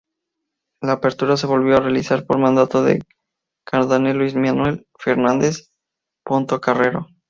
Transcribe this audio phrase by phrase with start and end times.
[0.81, 3.03] La apertura se volvió a realizar por mandato del
[3.63, 5.69] cardenal Luis Manuel Fernández
[6.25, 7.05] Portocarrero.